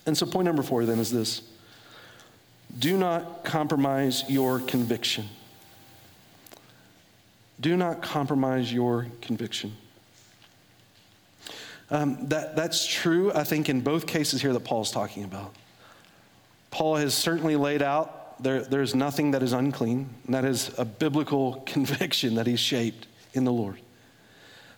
[0.07, 1.43] And so, point number four then is this
[2.79, 5.29] do not compromise your conviction.
[7.61, 9.77] Do not compromise your conviction.
[11.91, 15.55] Um, that, that's true, I think, in both cases here that Paul's talking about.
[16.71, 20.09] Paul has certainly laid out there, there's nothing that is unclean.
[20.25, 23.79] And that is a biblical conviction that he's shaped in the Lord.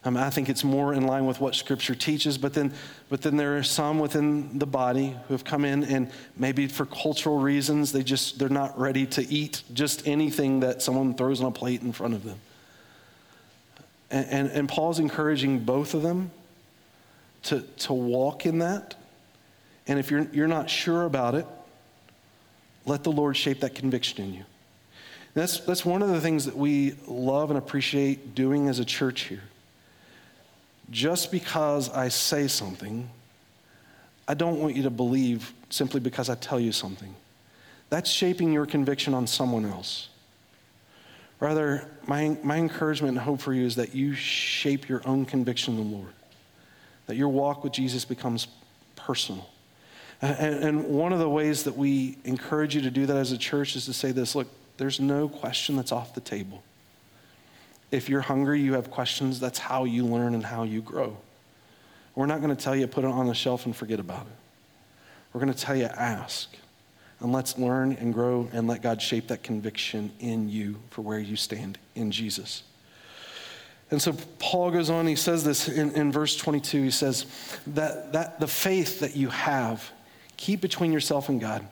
[0.05, 2.73] Um, I think it's more in line with what Scripture teaches, but then,
[3.09, 6.87] but then there are some within the body who have come in and maybe for
[6.87, 11.47] cultural reasons they just they're not ready to eat just anything that someone throws on
[11.47, 12.41] a plate in front of them.
[14.11, 16.33] And, and, and Paul's encouraging both of them
[17.45, 18.97] to, to walk in that.
[19.87, 21.47] And if you're, you're not sure about it,
[22.87, 24.45] let the Lord shape that conviction in you.
[25.35, 29.23] That's, that's one of the things that we love and appreciate doing as a church
[29.23, 29.43] here.
[30.93, 33.09] Just because I say something,
[34.29, 37.15] I don't want you to believe simply because I tell you something.
[37.89, 40.11] That's shaping your conviction on someone else.
[41.41, 45.79] Rather, my, my encouragement and hope for you is that you shape your own conviction
[45.79, 46.13] in the Lord,
[47.07, 48.47] that your walk with Jesus becomes
[48.95, 49.49] personal.
[50.21, 53.39] And, and one of the ways that we encourage you to do that as a
[53.39, 56.63] church is to say this look, there's no question that's off the table.
[57.93, 61.17] If you're hungry, you have questions, that's how you learn and how you grow.
[62.17, 64.33] We're not going to tell you put it on the shelf and forget about it.
[65.33, 66.49] We're going to tell you ask.
[67.21, 71.21] And let's learn and grow and let God shape that conviction in you for where
[71.21, 72.65] you stand in Jesus.
[73.93, 76.83] And so Paul goes on, he says this in, in verse 22.
[76.83, 77.27] He says
[77.69, 79.89] that, that the faith that you have,
[80.37, 81.65] keep between yourself and God.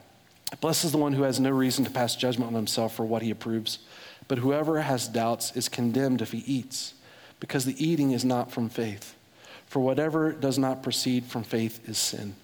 [0.60, 3.22] Blessed is the one who has no reason to pass judgment on himself for what
[3.22, 3.78] he approves.
[4.28, 6.94] But whoever has doubts is condemned if he eats,
[7.40, 9.16] because the eating is not from faith.
[9.66, 12.34] For whatever does not proceed from faith is sin.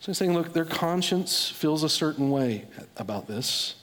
[0.00, 2.66] So he's saying, look, their conscience feels a certain way
[2.96, 3.76] about this.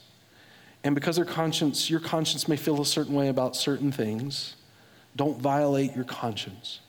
[0.84, 4.54] And because their conscience, your conscience may feel a certain way about certain things,
[5.16, 6.80] don't violate your conscience.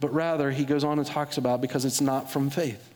[0.00, 2.91] But rather, he goes on and talks about because it's not from faith.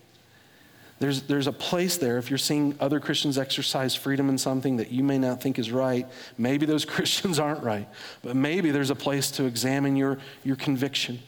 [0.98, 4.90] There's, there's a place there if you're seeing other Christians exercise freedom in something that
[4.90, 6.06] you may not think is right.
[6.38, 7.88] Maybe those Christians aren't right,
[8.22, 11.20] but maybe there's a place to examine your, your conviction,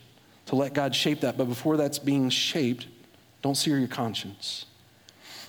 [0.46, 1.36] to let God shape that.
[1.36, 2.86] But before that's being shaped,
[3.42, 4.64] don't sear your conscience.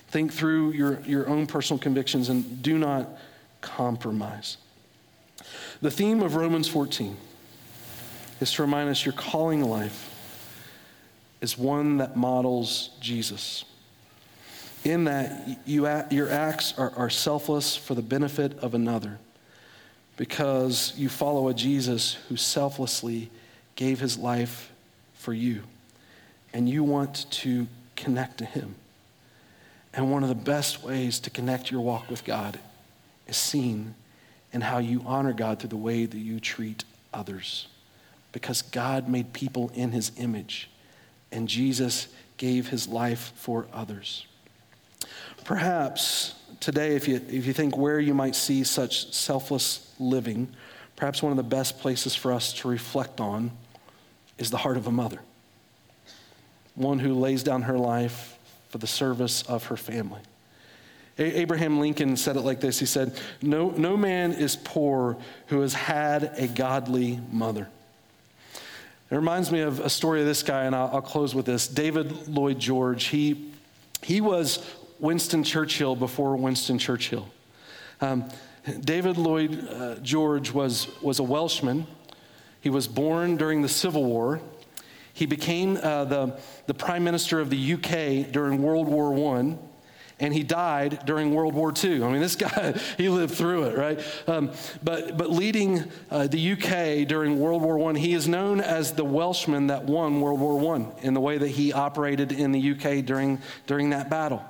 [0.08, 3.08] Think through your, your own personal convictions and do not
[3.60, 4.58] compromise.
[5.80, 7.16] The theme of Romans 14
[8.40, 10.08] is to remind us your calling life
[11.40, 13.64] is one that models Jesus.
[14.84, 19.18] In that, you, your acts are, are selfless for the benefit of another
[20.16, 23.30] because you follow a Jesus who selflessly
[23.76, 24.70] gave his life
[25.14, 25.62] for you.
[26.52, 28.74] And you want to connect to Him.
[29.92, 32.58] And one of the best ways to connect your walk with God
[33.28, 33.94] is seen
[34.52, 37.68] in how you honor God through the way that you treat others.
[38.32, 40.70] Because God made people in His image,
[41.30, 44.26] and Jesus gave His life for others.
[45.44, 50.48] Perhaps today, if you, if you think where you might see such selfless living,
[50.96, 53.50] perhaps one of the best places for us to reflect on
[54.38, 55.20] is the heart of a mother
[56.74, 58.38] one who lays down her life
[58.70, 60.20] for the service of her family.
[61.18, 65.74] Abraham Lincoln said it like this He said, No, no man is poor who has
[65.74, 67.68] had a godly mother.
[69.10, 71.66] It reminds me of a story of this guy, and I'll, I'll close with this.
[71.66, 73.50] David Lloyd George, he,
[74.02, 74.64] he was
[75.00, 77.28] Winston Churchill before Winston Churchill.
[78.00, 78.28] Um,
[78.80, 81.86] David Lloyd uh, George was, was a Welshman.
[82.60, 84.40] He was born during the Civil War.
[85.14, 89.56] He became uh, the, the prime minister of the UK during World War I,
[90.18, 92.04] and he died during World War II.
[92.04, 94.00] I mean, this guy, he lived through it, right?
[94.26, 94.50] Um,
[94.82, 99.04] but, but leading uh, the UK during World War I, he is known as the
[99.04, 103.04] Welshman that won World War I in the way that he operated in the UK
[103.04, 104.44] during, during that battle.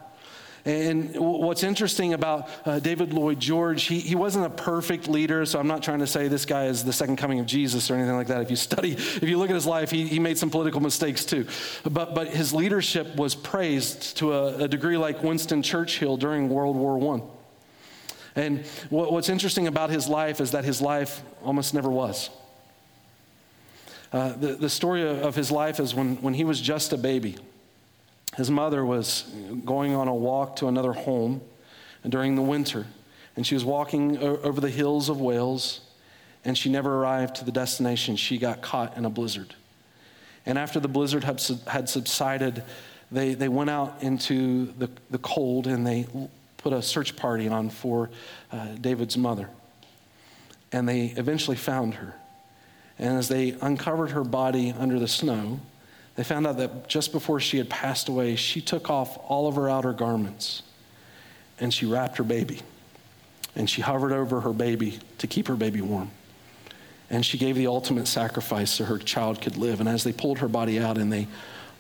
[0.65, 5.59] And what's interesting about uh, David Lloyd George, he, he wasn't a perfect leader, so
[5.59, 8.15] I'm not trying to say this guy is the second coming of Jesus or anything
[8.15, 8.43] like that.
[8.43, 11.25] If you study, if you look at his life, he, he made some political mistakes
[11.25, 11.47] too.
[11.85, 16.77] But, but his leadership was praised to a, a degree like Winston Churchill during World
[16.77, 17.23] War I.
[18.37, 22.31] And what, what's interesting about his life is that his life almost never was.
[24.13, 27.37] Uh, the, the story of his life is when, when he was just a baby.
[28.37, 29.24] His mother was
[29.64, 31.41] going on a walk to another home
[32.09, 32.87] during the winter,
[33.37, 35.81] and she was walking over the hills of Wales,
[36.45, 38.16] and she never arrived to the destination.
[38.16, 39.55] She got caught in a blizzard.
[40.47, 42.64] And after the blizzard had subsided,
[43.12, 46.07] they, they went out into the, the cold and they
[46.57, 48.11] put a search party on for
[48.53, 49.49] uh, David's mother.
[50.72, 52.14] And they eventually found her.
[52.99, 55.61] And as they uncovered her body under the snow,
[56.21, 59.55] they found out that just before she had passed away, she took off all of
[59.55, 60.62] her outer garments
[61.59, 62.61] and she wrapped her baby.
[63.57, 66.11] And she hovered over her baby to keep her baby warm.
[67.09, 69.81] And she gave the ultimate sacrifice so her child could live.
[69.81, 71.27] And as they pulled her body out and they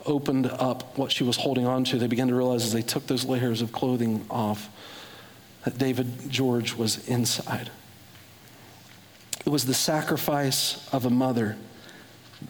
[0.06, 3.06] opened up what she was holding on to, they began to realize as they took
[3.08, 4.70] those layers of clothing off
[5.66, 7.68] that David George was inside.
[9.44, 11.58] It was the sacrifice of a mother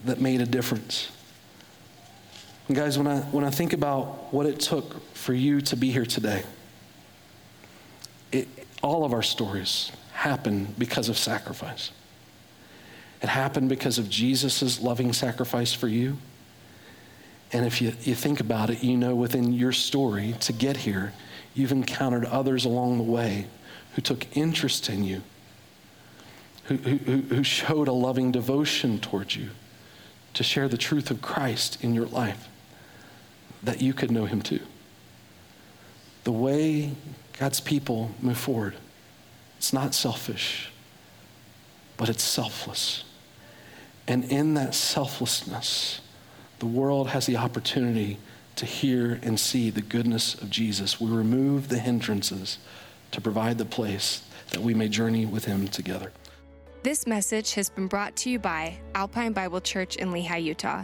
[0.05, 1.11] that made a difference.
[2.71, 5.91] And guys, when I, when I think about what it took for you to be
[5.91, 6.43] here today,
[8.31, 8.47] it,
[8.81, 11.91] all of our stories happened because of sacrifice.
[13.21, 16.17] It happened because of Jesus' loving sacrifice for you.
[17.51, 21.11] And if you, you think about it, you know within your story to get here,
[21.53, 23.47] you've encountered others along the way
[23.95, 25.23] who took interest in you,
[26.67, 29.49] who, who, who showed a loving devotion towards you
[30.35, 32.47] to share the truth of Christ in your life,
[33.63, 34.61] that you could know him too.
[36.23, 36.91] The way
[37.39, 38.75] God's people move forward,
[39.57, 40.71] it's not selfish,
[41.97, 43.03] but it's selfless.
[44.07, 46.01] And in that selflessness,
[46.59, 48.17] the world has the opportunity
[48.55, 50.99] to hear and see the goodness of Jesus.
[50.99, 52.57] We remove the hindrances
[53.11, 56.11] to provide the place that we may journey with him together.
[56.83, 60.83] This message has been brought to you by Alpine Bible Church in Lehi, Utah.